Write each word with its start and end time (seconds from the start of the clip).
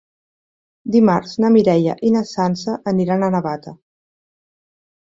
Dimarts 0.95 1.35
na 1.43 1.51
Mireia 1.57 1.95
i 2.09 2.13
na 2.17 2.25
Sança 2.33 2.77
aniran 2.95 3.29
a 3.29 3.33
Navata. 3.39 3.79